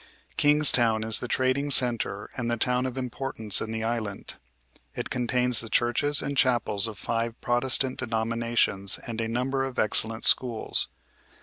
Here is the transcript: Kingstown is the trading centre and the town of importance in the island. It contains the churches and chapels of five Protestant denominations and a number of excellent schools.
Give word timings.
Kingstown 0.35 1.03
is 1.03 1.19
the 1.19 1.27
trading 1.27 1.69
centre 1.69 2.31
and 2.35 2.49
the 2.49 2.57
town 2.57 2.87
of 2.87 2.97
importance 2.97 3.61
in 3.61 3.69
the 3.69 3.83
island. 3.83 4.33
It 4.95 5.11
contains 5.11 5.61
the 5.61 5.69
churches 5.69 6.23
and 6.23 6.35
chapels 6.35 6.87
of 6.87 6.97
five 6.97 7.39
Protestant 7.39 7.99
denominations 7.99 8.97
and 9.05 9.21
a 9.21 9.27
number 9.27 9.63
of 9.63 9.77
excellent 9.77 10.25
schools. 10.25 10.87